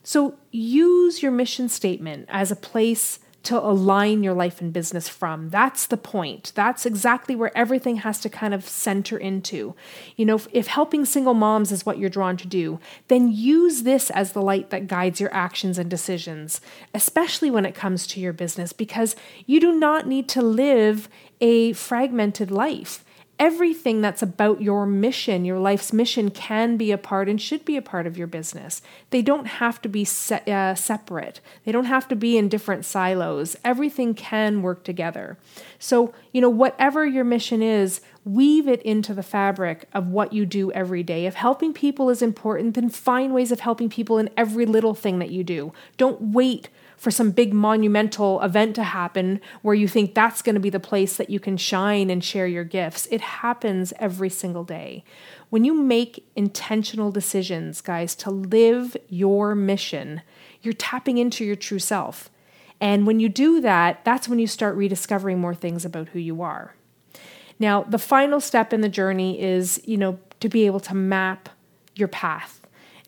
So 0.04 0.36
use 0.52 1.24
your 1.24 1.32
mission 1.32 1.70
statement 1.70 2.26
as 2.28 2.52
a 2.52 2.58
place 2.58 3.20
to 3.44 3.58
align 3.58 4.22
your 4.22 4.34
life 4.34 4.60
and 4.60 4.74
business 4.74 5.08
from. 5.08 5.50
That's 5.50 5.86
the 5.86 5.98
point. 5.98 6.52
That's 6.56 6.86
exactly 6.86 7.36
where 7.36 7.58
everything 7.58 7.98
has 7.98 8.20
to 8.22 8.30
kind 8.30 8.54
of 8.54 8.68
center 8.68 9.18
into. 9.18 9.76
You 10.18 10.26
know, 10.26 10.36
if, 10.36 10.48
if, 10.52 10.68
helping 10.68 11.06
single 11.06 11.34
moms 11.34 11.72
is 11.72 11.86
what 11.86 11.98
you're 11.98 12.10
drawn 12.10 12.38
to 12.38 12.48
do, 12.48 12.80
then 13.08 13.32
use 13.32 13.84
this 13.84 14.10
as 14.10 14.34
the 14.34 14.42
light 14.42 14.70
that 14.72 14.88
guides 14.88 15.20
your 15.20 15.34
actions 15.34 15.78
and 15.78 15.90
decisions, 15.90 16.60
especially 16.94 17.50
when 17.50 17.66
it 17.66 17.76
comes 17.76 18.06
to 18.08 18.20
your 18.20 18.34
business, 18.34 18.74
because 18.74 19.16
you 19.46 19.60
do 19.60 19.74
not 19.74 20.06
need 20.06 20.28
to 20.30 20.42
live 20.42 21.08
a 21.40 21.74
fragmented 21.74 22.52
life 22.52 23.06
everything 23.40 24.02
that's 24.02 24.22
about 24.22 24.62
your 24.62 24.86
mission, 24.86 25.46
your 25.46 25.58
life's 25.58 25.94
mission, 25.94 26.30
can 26.30 26.76
be 26.76 26.92
a 26.92 26.98
part 26.98 27.30
and 27.30 27.42
should 27.42 27.64
be 27.64 27.78
a 27.78 27.82
part 27.82 28.06
of 28.06 28.18
your 28.18 28.28
business. 28.28 28.82
They 29.12 29.22
don't 29.22 29.46
have 29.46 29.82
to 29.82 29.90
be 29.90 30.04
se- 30.04 30.44
uh, 30.46 30.76
separate, 30.76 31.40
they 31.64 31.72
don't 31.72 31.86
have 31.86 32.08
to 32.10 32.16
be 32.16 32.38
in 32.38 32.50
different 32.50 32.86
silos. 32.86 33.56
Everything 33.64 34.14
can 34.14 34.62
work 34.62 34.84
together. 34.84 35.38
So, 35.80 36.14
you 36.34 36.42
know, 36.42 36.50
whatever 36.50 37.06
your 37.06 37.24
mission 37.24 37.62
is, 37.62 38.02
weave 38.26 38.68
it 38.68 38.82
into 38.84 39.14
the 39.14 39.24
fabric 39.24 39.88
of 39.94 40.08
what 40.08 40.34
you 40.34 40.46
do 40.46 40.72
every 40.74 41.04
day. 41.04 41.26
If 41.26 41.36
helping 41.36 41.74
people 41.74 42.10
is 42.10 42.22
important, 42.22 42.76
then 42.76 42.90
find 42.90 43.34
ways 43.34 43.52
of 43.52 43.62
helping 43.62 43.90
people 43.90 44.18
in 44.18 44.30
every 44.36 44.66
little 44.66 44.94
thing 44.94 45.20
that 45.20 45.32
you 45.32 45.44
do. 45.44 45.74
Don't 45.98 46.22
wait 46.22 46.70
for 47.00 47.12
some 47.12 47.32
big 47.32 47.54
monumental 47.54 48.42
event 48.42 48.76
to 48.76 48.84
happen 48.84 49.40
where 49.62 49.74
you 49.74 49.88
think 49.88 50.14
that's 50.14 50.42
going 50.42 50.56
to 50.56 50.60
be 50.60 50.70
the 50.70 50.82
place 50.82 51.16
that 51.16 51.30
you 51.30 51.40
can 51.40 51.56
shine 51.56 52.10
and 52.10 52.22
share 52.22 52.46
your 52.46 52.66
gifts. 52.66 53.08
It 53.10 53.22
happens 53.22 53.94
every 54.00 54.30
single 54.30 54.66
day. 54.66 55.06
When 55.50 55.64
you 55.64 55.74
make 55.74 56.28
intentional 56.36 57.10
decisions, 57.10 57.80
guys, 57.80 58.16
to 58.16 58.30
live 58.30 58.98
your 59.08 59.56
mission, 59.56 60.22
you're 60.62 60.74
tapping 60.74 61.18
into 61.18 61.46
your 61.46 61.56
true 61.56 61.80
self. 61.80 62.30
And 62.82 63.08
when 63.08 63.22
you 63.22 63.30
do 63.30 63.62
that, 63.62 64.04
that's 64.04 64.28
when 64.28 64.40
you 64.40 64.48
start 64.48 64.76
rediscovering 64.76 65.40
more 65.40 65.56
things 65.56 65.86
about 65.86 66.10
who 66.10 66.20
you 66.20 66.42
are. 66.42 66.76
Now, 67.60 67.84
the 67.84 67.98
final 67.98 68.42
step 68.42 68.74
in 68.74 68.82
the 68.82 68.90
journey 68.90 69.42
is, 69.42 69.82
you 69.86 69.96
know, 69.96 70.20
to 70.42 70.50
be 70.50 70.66
able 70.66 70.82
to 70.82 70.96
map 70.96 71.48
your 71.96 72.10
path, 72.10 72.60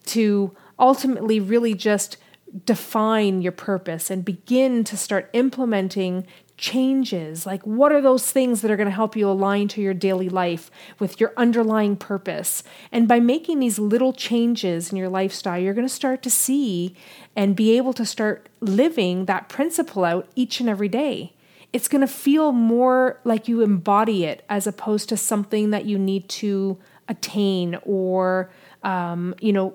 to 0.06 0.56
ultimately 0.80 1.42
really 1.42 1.74
just 1.74 2.16
define 2.66 3.42
your 3.42 3.52
purpose 3.52 4.10
and 4.10 4.26
begin 4.26 4.84
to 4.84 4.98
start 4.98 5.30
implementing 5.34 6.26
changes. 6.58 7.46
Like, 7.46 7.64
what 7.64 7.92
are 7.92 8.02
those 8.02 8.32
things 8.32 8.62
that 8.62 8.70
are 8.70 8.76
going 8.78 8.90
to 8.90 8.94
help 8.94 9.16
you 9.16 9.28
align 9.30 9.68
to 9.70 9.82
your 9.82 9.96
daily 9.96 10.30
life 10.30 10.70
with 11.00 11.20
your 11.20 11.34
underlying 11.36 11.96
purpose? 11.96 12.62
And 12.92 13.08
by 13.08 13.20
making 13.20 13.60
these 13.60 13.80
little 13.80 14.14
changes 14.14 14.92
in 14.92 14.98
your 14.98 15.10
lifestyle, 15.10 15.60
you're 15.60 15.74
going 15.74 15.88
to 15.88 15.94
start 15.94 16.22
to 16.24 16.30
see 16.30 16.96
and 17.36 17.56
be 17.56 17.78
able 17.78 17.94
to 17.94 18.06
start 18.06 18.48
living 18.60 19.26
that 19.26 19.50
principle 19.50 20.04
out 20.04 20.28
each 20.36 20.60
and 20.60 20.70
every 20.70 20.90
day. 20.90 21.34
it's 21.74 21.88
going 21.88 22.02
to 22.02 22.08
feel 22.08 22.52
more 22.52 23.20
like 23.24 23.48
you 23.48 23.62
embody 23.62 24.26
it 24.26 24.44
as 24.50 24.68
opposed 24.68 25.10
to 25.10 25.18
something 25.18 25.70
that 25.70 25.86
you 25.86 25.98
need 25.98 26.28
to 26.28 26.78
attain 27.08 27.78
or, 27.84 28.52
um, 28.84 29.34
you 29.40 29.54
know, 29.54 29.74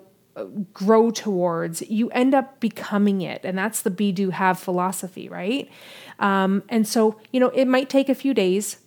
grow 0.73 1.11
towards. 1.11 1.81
You 1.89 2.09
end 2.11 2.33
up 2.33 2.59
becoming 2.59 3.21
it. 3.21 3.41
And 3.43 3.57
that's 3.57 3.81
the 3.81 3.89
be, 3.89 4.11
do, 4.11 4.29
have 4.29 4.59
philosophy, 4.59 5.29
right? 5.29 5.69
Um, 6.19 6.63
and 6.69 6.87
so, 6.87 7.19
you 7.31 7.39
know, 7.39 7.49
it 7.49 7.65
might 7.65 7.89
take 7.89 8.09
a 8.09 8.15
few 8.15 8.33
days 8.33 8.77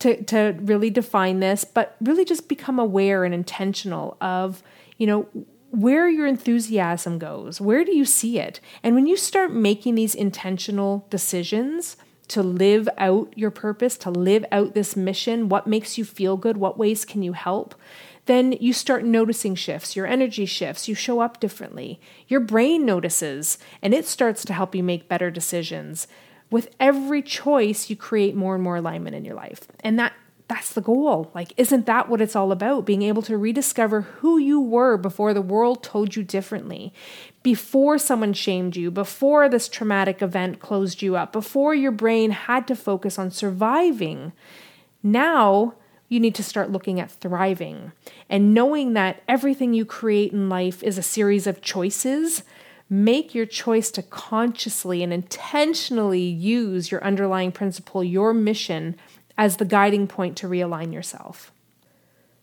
to, 0.00 0.22
to 0.24 0.56
really 0.60 0.90
define 0.90 1.40
this, 1.40 1.64
but 1.64 1.96
really 2.00 2.24
just 2.24 2.48
become 2.48 2.78
aware 2.78 3.24
and 3.24 3.34
intentional 3.34 4.16
of, 4.20 4.62
you 4.98 5.06
know, 5.06 5.28
where 5.70 6.08
your 6.08 6.26
enthusiasm 6.26 7.18
goes. 7.18 7.60
Where 7.60 7.84
do 7.84 7.96
you 7.96 8.04
see 8.04 8.38
it? 8.38 8.60
And 8.82 8.94
when 8.94 9.06
you 9.06 9.16
start 9.16 9.52
making 9.52 9.94
these 9.94 10.14
intentional 10.14 11.06
decisions, 11.08 11.96
to 12.28 12.42
live 12.42 12.88
out 12.96 13.30
your 13.36 13.50
purpose, 13.50 13.98
to 13.98 14.10
live 14.10 14.42
out 14.50 14.72
this 14.74 14.96
mission, 14.96 15.50
what 15.50 15.66
makes 15.66 15.98
you 15.98 16.04
feel 16.04 16.38
good, 16.38 16.56
what 16.56 16.78
ways 16.78 17.04
can 17.04 17.22
you 17.22 17.34
help, 17.34 17.74
then 18.26 18.52
you 18.52 18.72
start 18.72 19.04
noticing 19.04 19.54
shifts. 19.54 19.96
Your 19.96 20.06
energy 20.06 20.46
shifts, 20.46 20.88
you 20.88 20.94
show 20.94 21.20
up 21.20 21.40
differently. 21.40 22.00
Your 22.28 22.40
brain 22.40 22.86
notices, 22.86 23.58
and 23.82 23.92
it 23.92 24.06
starts 24.06 24.44
to 24.44 24.52
help 24.52 24.74
you 24.74 24.82
make 24.82 25.08
better 25.08 25.30
decisions. 25.30 26.06
With 26.50 26.74
every 26.78 27.22
choice, 27.22 27.90
you 27.90 27.96
create 27.96 28.36
more 28.36 28.54
and 28.54 28.62
more 28.62 28.76
alignment 28.76 29.16
in 29.16 29.24
your 29.24 29.34
life. 29.34 29.66
And 29.80 29.98
that 29.98 30.12
that's 30.52 30.74
the 30.74 30.82
goal. 30.82 31.30
Like, 31.34 31.54
isn't 31.56 31.86
that 31.86 32.10
what 32.10 32.20
it's 32.20 32.36
all 32.36 32.52
about? 32.52 32.84
Being 32.84 33.00
able 33.02 33.22
to 33.22 33.38
rediscover 33.38 34.02
who 34.02 34.36
you 34.36 34.60
were 34.60 34.98
before 34.98 35.32
the 35.32 35.40
world 35.40 35.82
told 35.82 36.14
you 36.14 36.22
differently, 36.22 36.92
before 37.42 37.96
someone 37.96 38.34
shamed 38.34 38.76
you, 38.76 38.90
before 38.90 39.48
this 39.48 39.66
traumatic 39.66 40.20
event 40.20 40.60
closed 40.60 41.00
you 41.00 41.16
up, 41.16 41.32
before 41.32 41.74
your 41.74 41.90
brain 41.90 42.32
had 42.32 42.66
to 42.66 42.76
focus 42.76 43.18
on 43.18 43.30
surviving. 43.30 44.32
Now, 45.02 45.74
you 46.12 46.20
need 46.20 46.34
to 46.34 46.42
start 46.42 46.70
looking 46.70 47.00
at 47.00 47.10
thriving 47.10 47.92
and 48.28 48.52
knowing 48.52 48.92
that 48.92 49.22
everything 49.26 49.72
you 49.72 49.86
create 49.86 50.30
in 50.30 50.50
life 50.50 50.82
is 50.82 50.98
a 50.98 51.02
series 51.02 51.46
of 51.46 51.62
choices. 51.62 52.42
Make 52.90 53.34
your 53.34 53.46
choice 53.46 53.90
to 53.92 54.02
consciously 54.02 55.02
and 55.02 55.10
intentionally 55.10 56.20
use 56.20 56.90
your 56.90 57.02
underlying 57.02 57.50
principle, 57.50 58.04
your 58.04 58.34
mission 58.34 58.96
as 59.38 59.56
the 59.56 59.64
guiding 59.64 60.06
point 60.06 60.36
to 60.36 60.46
realign 60.46 60.92
yourself. 60.92 61.50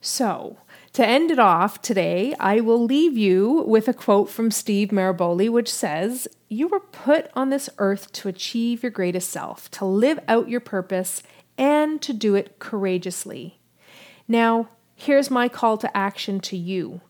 So, 0.01 0.57
to 0.93 1.05
end 1.05 1.29
it 1.29 1.37
off 1.37 1.79
today, 1.79 2.33
I 2.39 2.61
will 2.61 2.83
leave 2.83 3.15
you 3.15 3.63
with 3.67 3.87
a 3.87 3.93
quote 3.93 4.31
from 4.31 4.49
Steve 4.49 4.89
Maraboli, 4.89 5.47
which 5.47 5.71
says, 5.71 6.27
You 6.47 6.69
were 6.69 6.79
put 6.79 7.29
on 7.35 7.51
this 7.51 7.69
earth 7.77 8.11
to 8.13 8.29
achieve 8.29 8.81
your 8.81 8.91
greatest 8.91 9.29
self, 9.29 9.69
to 9.71 9.85
live 9.85 10.19
out 10.27 10.49
your 10.49 10.61
purpose, 10.61 11.21
and 11.59 12.01
to 12.01 12.13
do 12.13 12.33
it 12.33 12.57
courageously. 12.57 13.58
Now, 14.29 14.69
here's 14.95 15.29
my 15.29 15.49
call 15.49 15.77
to 15.79 15.97
action 15.97 16.39
to 16.41 16.55
you. 16.55 17.01